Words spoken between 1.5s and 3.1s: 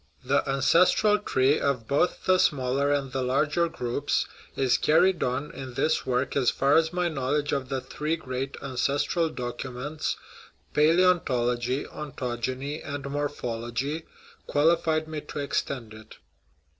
of both the smaller